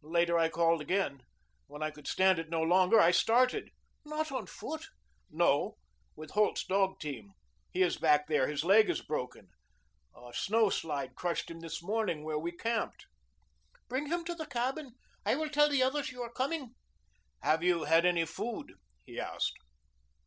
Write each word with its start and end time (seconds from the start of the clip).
Later 0.00 0.38
I 0.38 0.48
called 0.48 0.80
again. 0.80 1.20
When 1.66 1.82
I 1.82 1.90
could 1.90 2.08
stand 2.08 2.38
it 2.38 2.48
no 2.48 2.62
longer, 2.62 2.98
I 2.98 3.10
started." 3.10 3.68
"Not 4.06 4.32
on 4.32 4.46
foot?" 4.46 4.86
"No. 5.30 5.76
With 6.16 6.30
Holt's 6.30 6.64
dog 6.64 6.98
team. 6.98 7.32
He 7.72 7.82
is 7.82 7.98
back 7.98 8.26
there. 8.26 8.48
His 8.48 8.64
leg 8.64 8.88
is 8.88 9.02
broken. 9.02 9.50
A 10.16 10.32
snow 10.32 10.70
slide 10.70 11.14
crushed 11.14 11.50
him 11.50 11.60
this 11.60 11.82
morning 11.82 12.24
where 12.24 12.38
we 12.38 12.52
camped." 12.52 13.04
"Bring 13.86 14.06
him 14.06 14.24
to 14.24 14.34
the 14.34 14.46
cabin. 14.46 14.92
I 15.26 15.34
will 15.34 15.50
tell 15.50 15.68
the 15.68 15.82
others 15.82 16.10
you 16.10 16.22
are 16.22 16.32
coming." 16.32 16.74
"Have 17.42 17.62
you 17.62 17.84
had 17.84 18.06
any 18.06 18.24
food?" 18.24 18.72
he 19.04 19.20
asked. 19.20 19.58